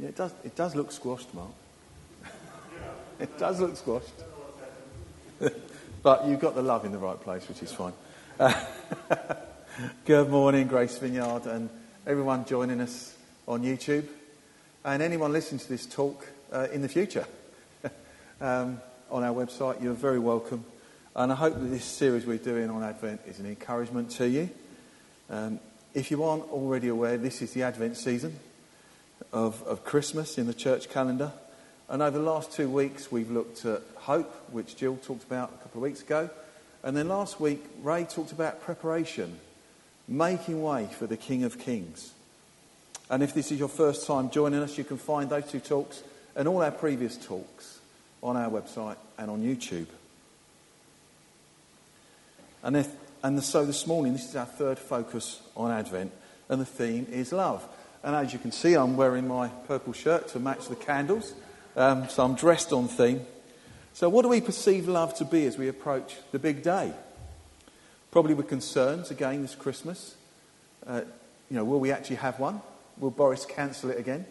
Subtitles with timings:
[0.00, 1.50] Yeah, it does, it does look squashed, Mark.
[3.20, 4.14] it does look squashed.
[6.02, 7.92] but you've got the love in the right place, which is fine.
[10.06, 11.68] good morning, Grace Vineyard, and
[12.06, 13.14] everyone joining us
[13.46, 14.06] on YouTube,
[14.86, 17.26] and anyone listening to this talk uh, in the future
[18.40, 18.80] um,
[19.10, 19.82] on our website.
[19.82, 20.64] You're very welcome.
[21.14, 24.48] And I hope that this series we're doing on Advent is an encouragement to you.
[25.28, 25.60] Um,
[25.92, 28.38] if you aren't already aware, this is the Advent season
[29.32, 31.32] of, of Christmas in the church calendar.
[31.88, 35.62] And over the last two weeks, we've looked at hope, which Jill talked about a
[35.62, 36.30] couple of weeks ago.
[36.82, 39.38] And then last week, Ray talked about preparation,
[40.06, 42.12] making way for the King of Kings.
[43.10, 46.02] And if this is your first time joining us, you can find those two talks
[46.36, 47.80] and all our previous talks
[48.22, 49.86] on our website and on YouTube.
[52.62, 52.88] And, if,
[53.22, 56.12] and so this morning, this is our third focus on Advent,
[56.48, 57.66] and the theme is love.
[58.02, 61.34] And as you can see, I'm wearing my purple shirt to match the candles.
[61.76, 63.26] Um, so I'm dressed on theme.
[63.92, 66.92] So, what do we perceive love to be as we approach the big day?
[68.10, 70.16] Probably with concerns again this Christmas.
[70.86, 71.02] Uh,
[71.50, 72.62] you know, will we actually have one?
[72.98, 74.24] Will Boris cancel it again?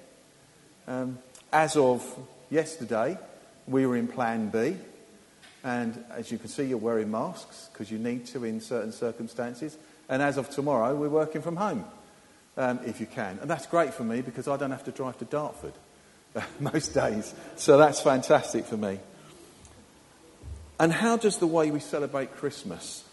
[0.88, 1.20] Um,
[1.52, 2.04] as of
[2.50, 3.18] yesterday,
[3.68, 4.78] we were in Plan B.
[5.64, 9.78] And as you can see, you're wearing masks because you need to in certain circumstances.
[10.08, 11.86] And as of tomorrow, we're working from home
[12.60, 13.40] um, if you can.
[13.42, 15.74] And that's great for me because I don't have to drive to Dartford
[16.60, 17.34] most days.
[17.56, 19.00] So that's fantastic for me.
[20.80, 23.04] And how does the way we celebrate Christmas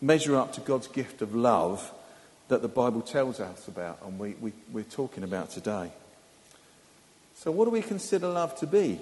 [0.00, 1.92] measure up to God's gift of love
[2.48, 5.92] that the Bible tells us about and we, we, we're talking about today?
[7.36, 9.00] So, what do we consider love to be?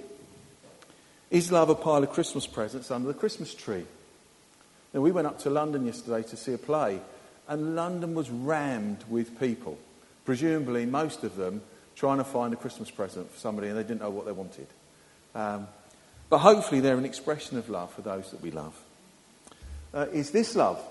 [1.30, 3.84] Is love a pile of Christmas presents under the Christmas tree?
[4.92, 7.00] Now, we went up to London yesterday to see a play,
[7.48, 9.78] and London was rammed with people
[10.24, 11.62] presumably most of them
[11.96, 14.66] trying to find a Christmas present for somebody and they didn't know what they wanted.
[15.34, 15.66] Um,
[16.30, 18.78] but hopefully they're an expression of love for those that we love.
[19.92, 20.82] Uh, is this love?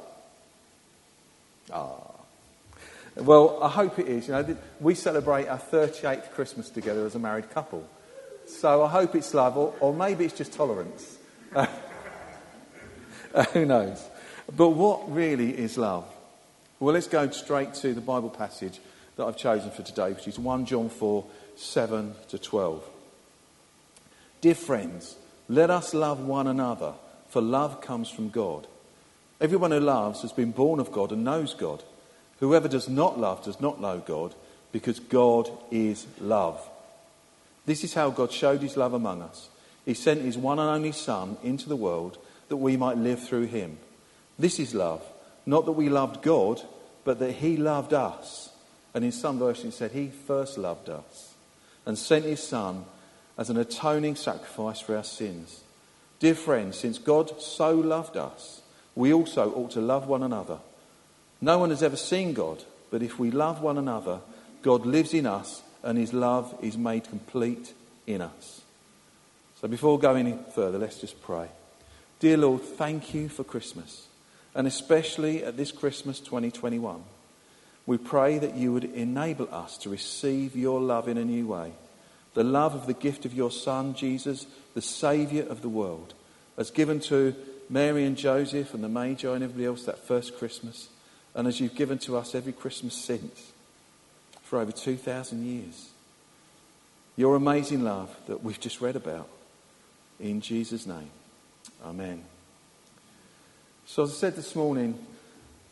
[1.73, 2.11] Ah.
[3.15, 4.27] Well, I hope it is.
[4.27, 7.87] You know, we celebrate our 38th Christmas together as a married couple.
[8.45, 11.17] So I hope it's love, or, or maybe it's just tolerance.
[13.33, 14.05] Uh, who knows?
[14.57, 16.05] But what really is love?
[16.81, 18.81] Well, let's go straight to the Bible passage
[19.15, 22.83] that I've chosen for today, which is 1 John 4 7 to 12.
[24.41, 25.15] Dear friends,
[25.47, 26.93] let us love one another,
[27.29, 28.67] for love comes from God.
[29.39, 31.83] Everyone who loves has been born of God and knows God.
[32.39, 34.33] Whoever does not love does not know God,
[34.71, 36.59] because God is love.
[37.65, 39.49] This is how God showed his love among us.
[39.85, 42.17] He sent his one and only Son into the world
[42.49, 43.77] that we might live through him.
[44.39, 45.03] This is love,
[45.45, 46.61] not that we loved God,
[47.03, 48.50] but that he loved us
[48.93, 51.33] and in some versions, it said, He first loved us
[51.85, 52.85] and sent His Son
[53.37, 55.61] as an atoning sacrifice for our sins.
[56.19, 58.61] Dear friends, since God so loved us,
[58.95, 60.59] we also ought to love one another.
[61.39, 64.19] No one has ever seen God, but if we love one another,
[64.61, 67.73] God lives in us and His love is made complete
[68.05, 68.61] in us.
[69.59, 71.47] So before going any further, let's just pray.
[72.19, 74.07] Dear Lord, thank you for Christmas,
[74.53, 77.01] and especially at this Christmas 2021.
[77.91, 81.73] We pray that you would enable us to receive your love in a new way.
[82.35, 86.13] The love of the gift of your Son, Jesus, the Saviour of the world,
[86.55, 87.35] as given to
[87.69, 90.87] Mary and Joseph and the Magi and everybody else that first Christmas,
[91.35, 93.51] and as you've given to us every Christmas since,
[94.41, 95.89] for over 2,000 years.
[97.17, 99.27] Your amazing love that we've just read about.
[100.17, 101.11] In Jesus' name.
[101.83, 102.23] Amen.
[103.85, 104.97] So, as I said this morning,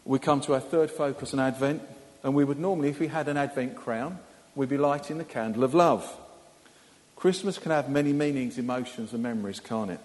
[0.03, 1.81] we come to our third focus on Advent.
[2.23, 4.19] And we would normally, if we had an Advent crown,
[4.55, 6.17] we'd be lighting the candle of love.
[7.15, 9.99] Christmas can have many meanings, emotions, and memories, can't it?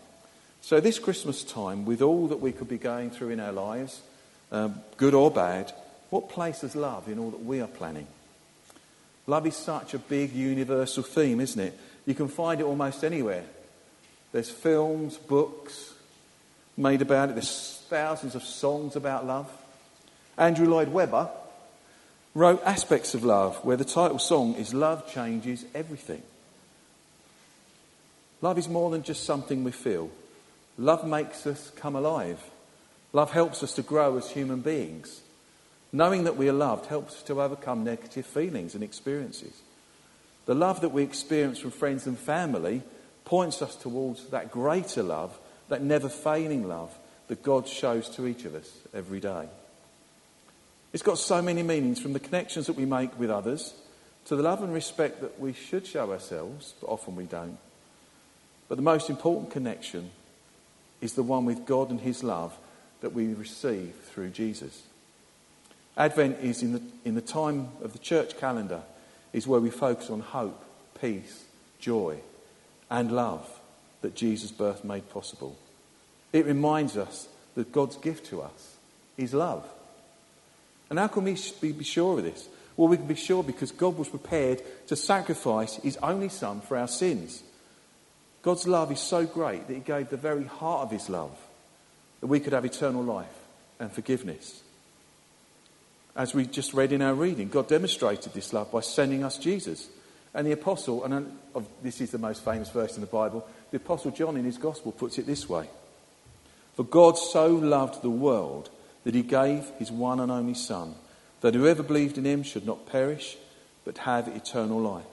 [0.61, 4.03] So, this Christmas time, with all that we could be going through in our lives,
[4.51, 5.73] um, good or bad,
[6.11, 8.07] what place is love in all that we are planning?
[9.27, 11.79] Love is such a big universal theme, isn't it?
[12.07, 13.45] You can find it almost anywhere.
[14.33, 15.95] There's films, books
[16.77, 19.51] made about it, there's thousands of songs about love.
[20.37, 21.31] Andrew Lloyd Webber
[22.35, 26.23] wrote aspects of love where the title song is Love Changes Everything.
[28.41, 30.11] Love is more than just something we feel.
[30.77, 32.41] Love makes us come alive.
[33.13, 35.21] Love helps us to grow as human beings.
[35.93, 39.63] Knowing that we are loved helps us to overcome negative feelings and experiences.
[40.47, 42.83] The love that we experience from friends and family
[43.25, 45.39] points us towards that greater love,
[45.69, 46.93] that never failing love
[47.29, 49.47] that God shows to each of us every day.
[50.95, 53.75] It's got so many meanings from the connections that we make with others
[54.27, 57.59] to the love and respect that we should show ourselves, but often we don't.
[58.69, 60.13] But the most important connection
[61.01, 62.57] is the one with God and His love
[63.01, 64.85] that we receive through Jesus.
[65.97, 68.83] Advent is in the, in the time of the church calendar,
[69.33, 70.65] is where we focus on hope,
[71.01, 71.43] peace,
[71.81, 72.21] joy,
[72.89, 73.51] and love
[74.03, 75.59] that Jesus' birth made possible.
[76.33, 77.27] It reminds us
[77.57, 78.77] that God's gift to us
[79.17, 79.69] is love.
[80.91, 81.37] And how can we
[81.73, 82.49] be sure of this?
[82.77, 86.77] Well, we can be sure because God was prepared to sacrifice his only son for
[86.77, 87.43] our sins.
[88.43, 91.37] God's love is so great that he gave the very heart of his love
[92.21, 93.27] that we could have eternal life
[93.79, 94.63] and forgiveness.
[96.17, 99.89] As we just read in our reading, God demonstrated this love by sending us Jesus.
[100.33, 103.77] And the apostle, and uh, this is the most famous verse in the Bible, the
[103.77, 105.69] apostle John in his gospel puts it this way
[106.75, 108.69] For God so loved the world
[109.05, 110.95] that he gave his one and only Son
[111.41, 113.37] that whoever believed in him should not perish,
[113.85, 115.05] but have eternal life.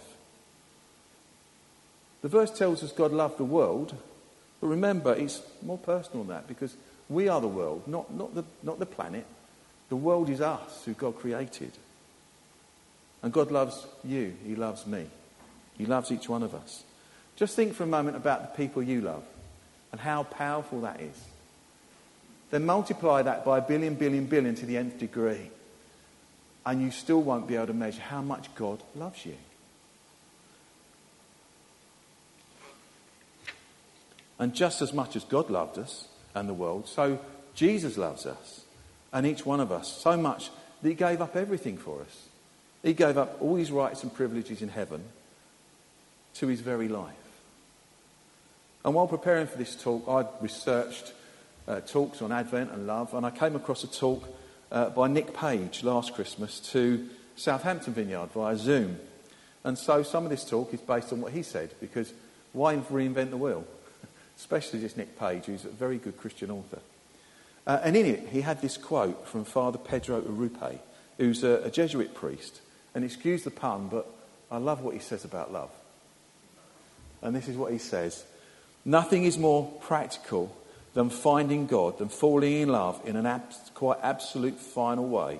[2.22, 3.94] The verse tells us God loved the world,
[4.62, 6.76] but remember, it's more personal than that because
[7.10, 9.26] we are the world, not, not, the, not the planet.
[9.90, 11.72] The world is us who God created.
[13.22, 15.08] And God loves you, He loves me,
[15.78, 16.84] He loves each one of us.
[17.36, 19.24] Just think for a moment about the people you love
[19.92, 21.26] and how powerful that is.
[22.51, 25.50] Then multiply that by a billion, billion, billion to the nth degree
[26.65, 29.36] and you still won't be able to measure how much God loves you.
[34.38, 37.19] And just as much as God loved us and the world, so
[37.56, 38.62] Jesus loves us
[39.13, 40.50] and each one of us so much
[40.81, 42.27] that he gave up everything for us.
[42.83, 45.04] He gave up all his rights and privileges in heaven
[46.36, 47.13] to his very life.
[48.83, 51.13] And while preparing for this talk, I researched
[51.68, 54.28] uh, talks on Advent and love, and I came across a talk
[54.72, 58.98] uh, by Nick Page last Christmas to Southampton Vineyard via Zoom.
[59.63, 62.13] And so some of this talk is based on what he said, because
[62.54, 63.66] why reinvent the wheel?
[64.38, 66.80] Especially this Nick Page, who's a very good Christian author.
[67.68, 70.80] Uh, and in it, he had this quote from Father Pedro Arrupe,
[71.18, 72.62] who's a, a Jesuit priest.
[72.96, 74.07] And excuse the pun, but
[74.50, 75.69] I love what he says about love.
[77.22, 78.25] And this is what he says
[78.84, 80.56] Nothing is more practical
[80.94, 83.42] than finding God, than falling in love in an
[83.74, 85.40] quite absolute final way.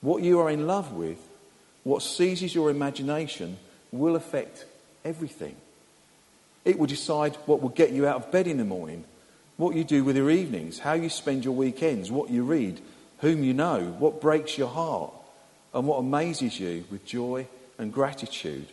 [0.00, 1.18] What you are in love with,
[1.84, 3.58] what seizes your imagination,
[3.90, 4.66] will affect
[5.04, 5.56] everything.
[6.64, 9.04] It will decide what will get you out of bed in the morning,
[9.56, 12.80] what you do with your evenings, how you spend your weekends, what you read,
[13.18, 15.12] whom you know, what breaks your heart,
[15.72, 17.46] and what amazes you with joy
[17.78, 18.66] and gratitude.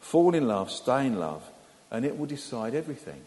[0.00, 1.42] Fall in love, stay in love,
[1.90, 3.20] and it will decide everything.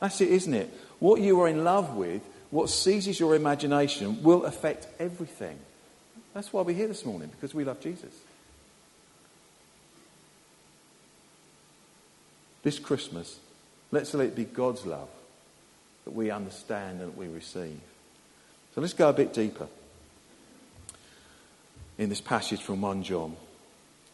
[0.00, 0.72] That's it, isn't it?
[1.02, 2.22] What you are in love with,
[2.52, 5.58] what seizes your imagination, will affect everything.
[6.32, 8.14] That's why we're here this morning, because we love Jesus.
[12.62, 13.40] This Christmas,
[13.90, 15.08] let's let it be God's love
[16.04, 17.80] that we understand and that we receive.
[18.76, 19.66] So let's go a bit deeper
[21.98, 23.34] in this passage from 1 John.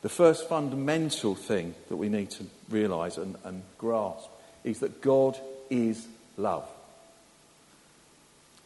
[0.00, 4.30] The first fundamental thing that we need to realize and, and grasp
[4.64, 5.38] is that God
[5.68, 6.08] is
[6.38, 6.66] love.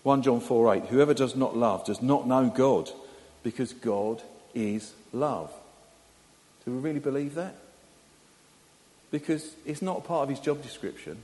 [0.03, 0.85] 1 John 4 8.
[0.87, 2.91] Whoever does not love does not know God,
[3.43, 4.23] because God
[4.55, 5.53] is love.
[6.65, 7.55] Do we really believe that?
[9.11, 11.19] Because it's not part of his job description.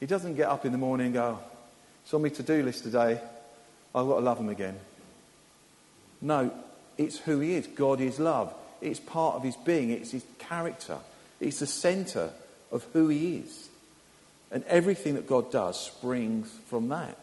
[0.00, 1.38] He doesn't get up in the morning and go,
[2.04, 3.20] It's on my to do list today.
[3.94, 4.78] I've got to love him again.
[6.20, 6.52] No,
[6.96, 7.66] it's who he is.
[7.66, 8.52] God is love.
[8.80, 10.98] It's part of his being, it's his character,
[11.40, 12.30] it's the centre
[12.70, 13.68] of who he is.
[14.50, 17.18] And everything that God does springs from that.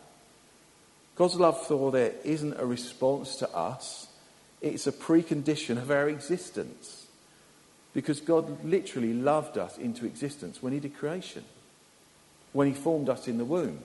[1.15, 4.07] God's love for there isn't a response to us,
[4.61, 7.03] it's a precondition of our existence.
[7.93, 11.45] Because God literally loved us into existence when He did creation,
[12.51, 13.79] when He formed us in the womb.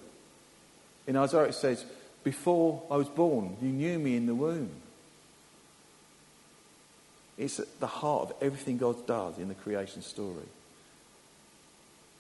[1.07, 1.85] In Isaiah it says,
[2.25, 4.71] Before I was born, you knew me in the womb.
[7.39, 10.49] It's at the heart of everything God does in the creation story.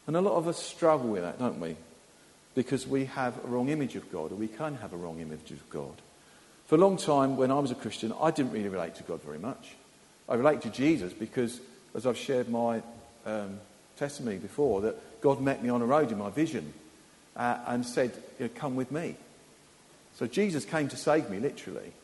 [0.06, 1.76] And a lot of us struggle with that, don't we?
[2.60, 5.50] Because we have a wrong image of God, or we can have a wrong image
[5.50, 5.94] of God.
[6.66, 9.22] For a long time, when I was a Christian, I didn't really relate to God
[9.22, 9.76] very much.
[10.28, 11.58] I relate to Jesus because,
[11.94, 12.82] as I've shared my
[13.24, 13.60] um,
[13.96, 16.74] testimony before, that God met me on a road in my vision
[17.34, 19.16] uh, and said, you know, Come with me.
[20.16, 21.94] So Jesus came to save me, literally.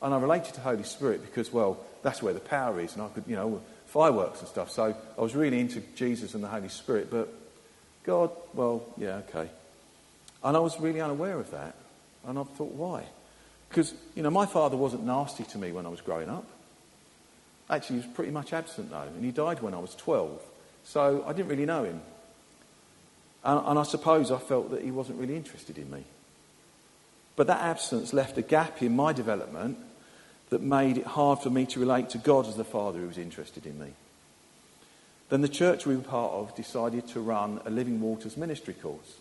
[0.00, 2.94] And I related to Holy Spirit because, well, that's where the power is.
[2.94, 4.70] And I could, you know, fireworks and stuff.
[4.70, 7.10] So I was really into Jesus and the Holy Spirit.
[7.10, 7.28] But
[8.04, 9.50] God, well, yeah, okay.
[10.46, 11.74] And I was really unaware of that.
[12.24, 13.04] And I thought, why?
[13.68, 16.46] Because, you know, my father wasn't nasty to me when I was growing up.
[17.68, 20.40] Actually, he was pretty much absent though, and he died when I was 12.
[20.84, 22.00] So I didn't really know him.
[23.42, 26.04] And, and I suppose I felt that he wasn't really interested in me.
[27.34, 29.78] But that absence left a gap in my development
[30.50, 33.18] that made it hard for me to relate to God as the Father who was
[33.18, 33.94] interested in me.
[35.28, 39.16] Then the church we were part of decided to run a Living Waters ministry course.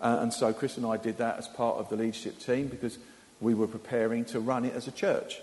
[0.00, 2.98] Uh, and so Chris and I did that as part of the leadership team because
[3.40, 5.40] we were preparing to run it as a church.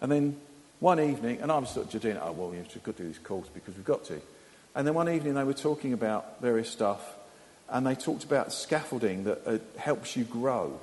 [0.00, 0.36] And then
[0.80, 3.18] one evening, and I was sort of doing, oh, well, we've got to do this
[3.18, 4.20] course because we've got to.
[4.74, 7.16] And then one evening they were talking about various stuff,
[7.68, 10.78] and they talked about scaffolding that uh, helps you grow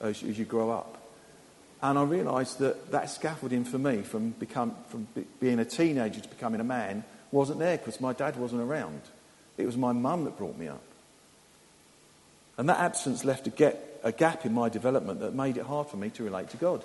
[0.00, 0.98] as, as you grow up.
[1.82, 5.08] And I realised that that scaffolding for me, from, become, from
[5.40, 9.00] being a teenager to becoming a man, wasn't there because my dad wasn't around.
[9.56, 10.82] It was my mum that brought me up.
[12.60, 15.88] And that absence left a, get, a gap in my development that made it hard
[15.88, 16.84] for me to relate to God.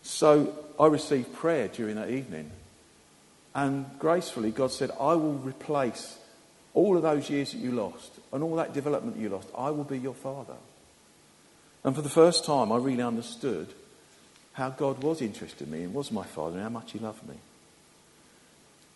[0.00, 2.52] So I received prayer during that evening.
[3.56, 6.18] And gracefully, God said, I will replace
[6.72, 9.48] all of those years that you lost and all that development that you lost.
[9.58, 10.54] I will be your father.
[11.82, 13.66] And for the first time, I really understood
[14.52, 17.28] how God was interested in me and was my Father and how much He loved
[17.28, 17.34] me.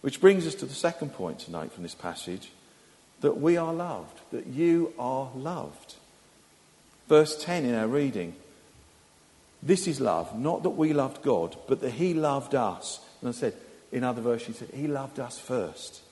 [0.02, 2.52] Which brings us to the second point tonight from this passage
[3.22, 5.94] that we are loved, that you are loved.
[7.08, 8.34] Verse 10 in our reading
[9.62, 13.00] this is love, not that we loved God, but that He loved us.
[13.20, 13.54] And I said,
[13.92, 16.02] in other verses, He said, He loved us first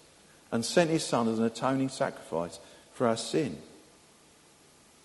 [0.52, 2.61] and sent His Son as an atoning sacrifice
[2.93, 3.59] for our sin.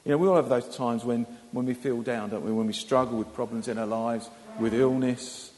[0.04, 2.52] You know, we all have those times when, when we feel down, don't we?
[2.52, 5.52] When we struggle with problems in our lives, with illness,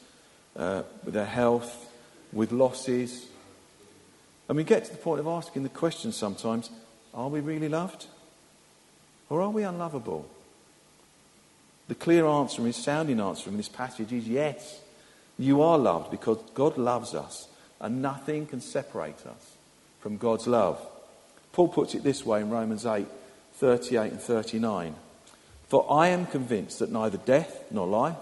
[0.56, 1.92] uh, with our health,
[2.32, 3.26] with losses.
[4.48, 6.70] And we get to the point of asking the question sometimes
[7.14, 8.06] are we really loved?
[9.30, 10.28] Or are we unlovable?
[11.88, 14.80] The clear answer, and the sounding answer from this passage is yes.
[15.38, 17.48] You are loved because God loves us,
[17.80, 19.56] and nothing can separate us
[20.00, 20.80] from God's love.
[21.52, 23.06] Paul puts it this way in Romans 8
[23.54, 24.94] 38 and 39.
[25.68, 28.16] For I am convinced that neither death nor life,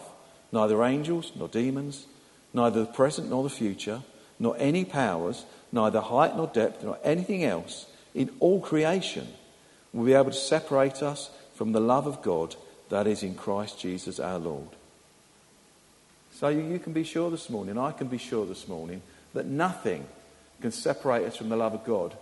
[0.50, 2.06] neither angels nor demons,
[2.54, 4.02] neither the present nor the future,
[4.38, 5.44] nor any powers,
[5.76, 9.28] neither height nor depth, nor anything else in all creation
[9.92, 12.56] will be able to separate us from the love of God
[12.88, 14.68] that is in Christ Jesus our Lord.
[16.32, 19.00] So you can be sure this morning, I can be sure this morning,
[19.32, 20.06] that nothing
[20.60, 22.14] can separate us from the love of God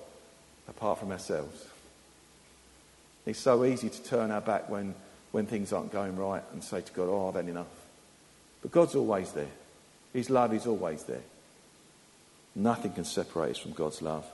[0.68, 1.66] apart from ourselves.
[3.26, 4.94] It's so easy to turn our back when,
[5.32, 7.66] when things aren't going right and say to God, Oh, I've had enough.
[8.62, 9.50] But God's always there.
[10.12, 11.22] His love is always there.
[12.54, 14.24] Nothing can separate us from God's love.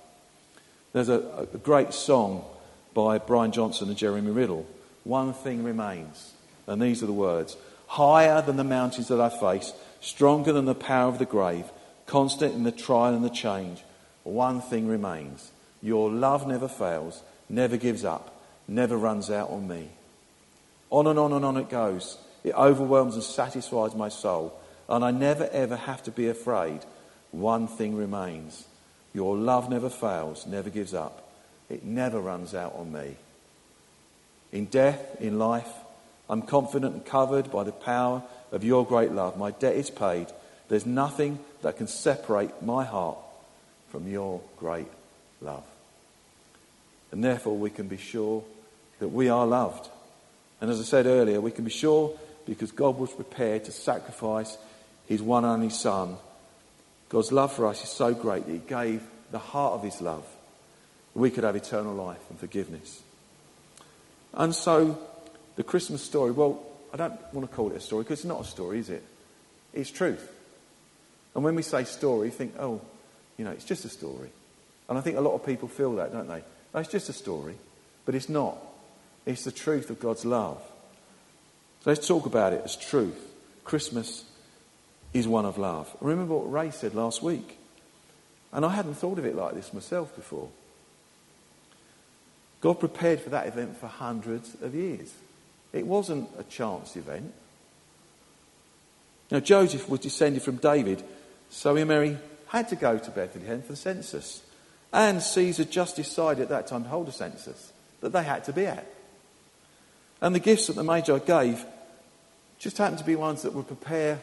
[0.92, 2.44] There's a, a great song
[2.94, 4.66] by Brian Johnson and Jeremy Riddle.
[5.04, 6.32] One thing remains.
[6.66, 10.74] And these are the words Higher than the mountains that I face, stronger than the
[10.74, 11.64] power of the grave,
[12.06, 13.82] constant in the trial and the change.
[14.22, 15.50] One thing remains.
[15.82, 19.90] Your love never fails, never gives up never runs out on me.
[20.88, 22.16] On and on and on it goes.
[22.44, 24.58] It overwhelms and satisfies my soul.
[24.88, 26.80] And I never ever have to be afraid.
[27.32, 28.64] One thing remains.
[29.12, 31.28] Your love never fails, never gives up.
[31.68, 33.16] It never runs out on me.
[34.52, 35.68] In death, in life,
[36.28, 38.22] I'm confident and covered by the power
[38.52, 39.36] of your great love.
[39.36, 40.26] My debt is paid.
[40.68, 43.18] There's nothing that can separate my heart
[43.90, 44.88] from your great
[45.40, 45.64] love.
[47.12, 48.44] And therefore, we can be sure
[49.00, 49.88] that we are loved.
[50.60, 54.56] And as I said earlier, we can be sure because God was prepared to sacrifice
[55.06, 56.16] his one and only Son.
[57.10, 60.24] God's love for us is so great that he gave the heart of his love.
[61.14, 63.02] We could have eternal life and forgiveness.
[64.32, 64.98] And so,
[65.56, 66.62] the Christmas story, well,
[66.94, 69.04] I don't want to call it a story because it's not a story, is it?
[69.74, 70.32] It's truth.
[71.34, 72.80] And when we say story, think, oh,
[73.36, 74.30] you know, it's just a story.
[74.88, 76.42] And I think a lot of people feel that, don't they?
[76.72, 77.56] No, it's just a story.
[78.04, 78.56] But it's not.
[79.26, 80.62] It's the truth of God's love.
[81.82, 83.18] So let's talk about it as truth.
[83.64, 84.24] Christmas
[85.12, 85.94] is one of love.
[86.00, 87.58] Remember what Ray said last week.
[88.52, 90.48] And I hadn't thought of it like this myself before.
[92.60, 95.12] God prepared for that event for hundreds of years.
[95.72, 97.32] It wasn't a chance event.
[99.30, 101.02] Now, Joseph was descended from David,
[101.48, 104.42] so he and Mary had to go to Bethlehem for the census.
[104.92, 108.52] And Caesar just decided at that time to hold a census that they had to
[108.52, 108.86] be at.
[110.20, 111.64] And the gifts that the Magi gave
[112.58, 114.18] just happened to be ones that would prepare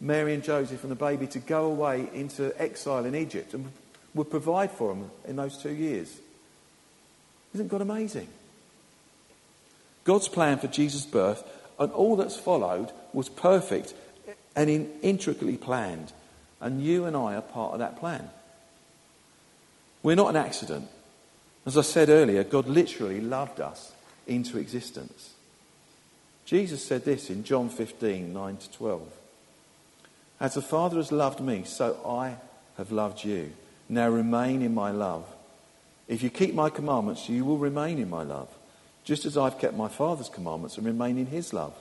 [0.00, 3.70] Mary and Joseph and the baby to go away into exile in Egypt and
[4.14, 6.20] would provide for them in those two years.
[7.54, 8.28] Isn't God amazing?
[10.04, 11.42] God's plan for Jesus' birth
[11.78, 13.94] and all that's followed was perfect
[14.54, 16.12] and in, intricately planned.
[16.60, 18.30] And you and I are part of that plan.
[20.02, 20.88] We're not an accident.
[21.66, 23.92] As I said earlier, God literally loved us
[24.26, 25.34] into existence.
[26.44, 29.02] Jesus said this in John 15 9 to 12.
[30.38, 32.36] As the Father has loved me, so I
[32.76, 33.52] have loved you.
[33.88, 35.24] Now remain in my love.
[36.08, 38.48] If you keep my commandments, you will remain in my love,
[39.04, 41.74] just as I've kept my Father's commandments and remain in his love.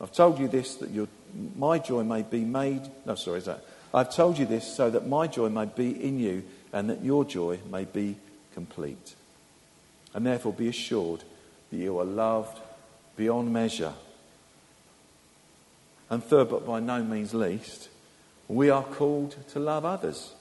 [0.00, 1.08] I've told you this that your,
[1.56, 2.82] my joy may be made.
[3.04, 3.62] No, sorry, is that?
[3.92, 7.24] I've told you this so that my joy may be in you and that your
[7.24, 8.16] joy may be
[8.54, 9.14] complete.
[10.14, 11.22] And therefore be assured
[11.70, 12.58] that you are loved
[13.16, 13.92] beyond measure.
[16.10, 17.88] And third, but by no means least,
[18.48, 20.32] we are called to love others.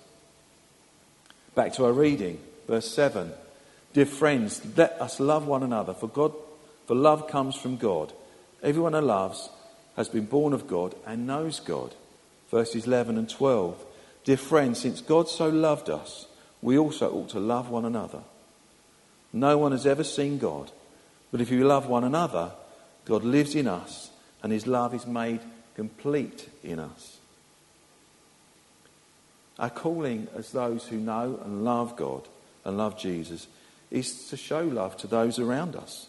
[1.54, 3.32] Back to our reading, verse 7.
[3.94, 6.34] Dear friends, let us love one another, for God,
[6.88, 8.12] for love comes from God.
[8.64, 9.50] Everyone who loves
[9.96, 11.94] has been born of God and knows God.
[12.50, 13.86] Verses 11 and 12.
[14.24, 16.26] Dear friends, since God so loved us,
[16.62, 18.22] we also ought to love one another.
[19.32, 20.72] No one has ever seen God,
[21.32, 22.52] but if we love one another,
[23.06, 24.10] God lives in us
[24.42, 25.42] and his love is made
[25.76, 27.18] complete in us.
[29.58, 32.28] Our calling as those who know and love God
[32.64, 33.48] and love Jesus
[33.92, 36.08] is to show love to those around us.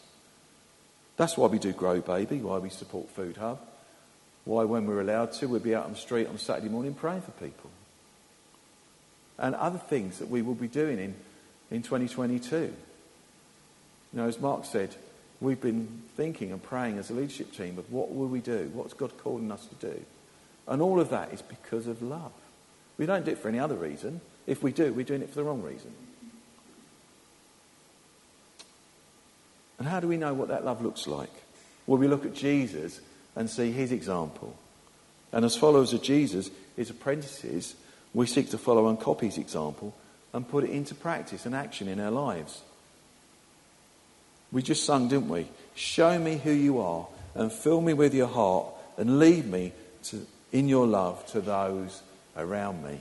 [1.17, 3.61] That's why we do Grow Baby, why we support Food Hub,
[4.45, 7.23] why, when we're allowed to, we'll be out on the street on Saturday morning praying
[7.23, 7.71] for people.
[9.39, 11.15] And other things that we will be doing in,
[11.71, 12.57] in 2022.
[12.57, 12.73] You
[14.13, 14.95] know, as Mark said,
[15.41, 18.71] we've been thinking and praying as a leadership team of what will we do?
[18.75, 20.01] What's God calling us to do?
[20.67, 22.33] And all of that is because of love.
[22.99, 24.21] We don't do it for any other reason.
[24.47, 25.93] If we do, we're doing it for the wrong reason.
[29.79, 31.33] And how do we know what that love looks like?
[31.87, 33.01] Well, we look at Jesus
[33.35, 34.57] and see his example.
[35.33, 37.75] And as followers of Jesus, his apprentices,
[38.13, 39.95] we seek to follow and copy his example
[40.35, 42.61] and put it into practice and action in our lives.
[44.53, 45.47] We just sung, didn't we?
[45.75, 49.73] Show me who you are and fill me with your heart and lead me
[50.05, 52.03] to, in your love to those
[52.37, 53.01] around me.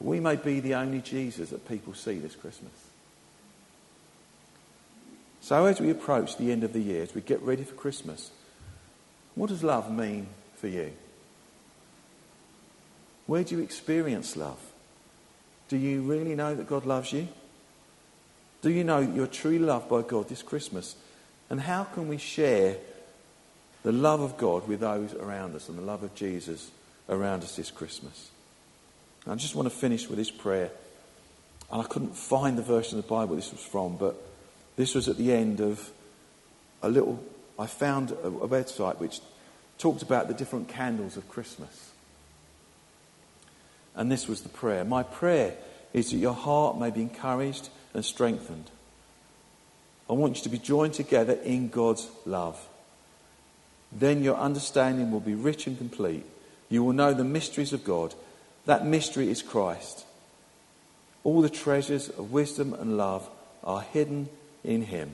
[0.00, 2.72] We may be the only Jesus that people see this Christmas.
[5.40, 8.30] So, as we approach the end of the year, as we get ready for Christmas,
[9.34, 10.26] what does love mean
[10.56, 10.92] for you?
[13.26, 14.58] Where do you experience love?
[15.68, 17.28] Do you really know that God loves you?
[18.62, 20.96] Do you know you're truly loved by God this Christmas?
[21.50, 22.76] And how can we share
[23.82, 26.70] the love of God with those around us and the love of Jesus
[27.08, 28.30] around us this Christmas?
[29.28, 30.70] I just want to finish with this prayer.
[31.70, 34.14] And I couldn't find the version of the Bible this was from, but
[34.76, 35.90] this was at the end of
[36.82, 37.22] a little,
[37.58, 39.20] I found a, a website which
[39.78, 41.90] talked about the different candles of Christmas.
[43.96, 44.84] And this was the prayer.
[44.84, 45.56] My prayer
[45.92, 48.70] is that your heart may be encouraged and strengthened.
[50.08, 52.68] I want you to be joined together in God's love.
[53.90, 56.26] Then your understanding will be rich and complete.
[56.68, 58.14] You will know the mysteries of God.
[58.66, 60.04] That mystery is Christ.
[61.24, 63.26] All the treasures of wisdom and love
[63.64, 64.28] are hidden
[64.62, 65.12] in him.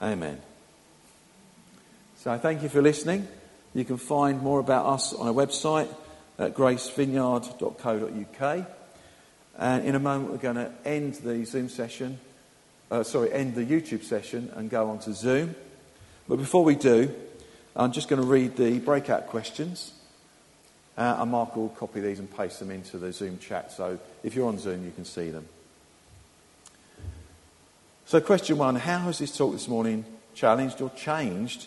[0.00, 0.40] Amen.
[2.18, 3.26] So thank you for listening.
[3.74, 5.88] You can find more about us on our website
[6.38, 8.66] at gracevineyard.co.uk.
[9.58, 12.18] And in a moment, we're going to end the Zoom session,
[12.90, 15.54] uh, sorry, end the YouTube session and go on to Zoom.
[16.28, 17.14] But before we do,
[17.76, 19.92] I'm just going to read the breakout questions.
[20.96, 23.72] Uh, and Mark will copy these and paste them into the Zoom chat.
[23.72, 25.46] So if you're on Zoom, you can see them.
[28.04, 31.66] So, question one How has this talk this morning challenged or changed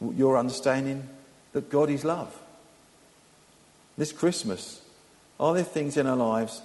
[0.00, 1.06] your understanding
[1.52, 2.34] that God is love?
[3.98, 4.80] This Christmas,
[5.38, 6.62] are there things in our lives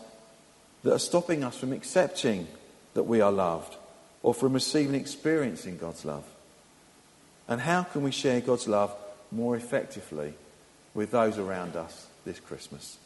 [0.84, 2.48] that are stopping us from accepting
[2.94, 3.76] that we are loved
[4.24, 6.26] or from receiving and experiencing God's love?
[7.48, 8.96] And how can we share God's love
[9.32, 10.34] more effectively
[10.94, 12.98] with those around us this Christmas?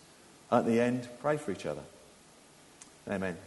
[0.52, 1.84] At the end, pray for each other.
[3.10, 3.38] Amen.